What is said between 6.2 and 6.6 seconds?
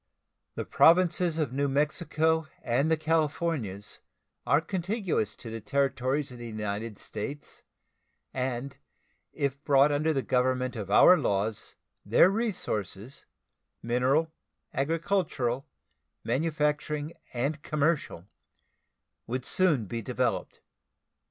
of the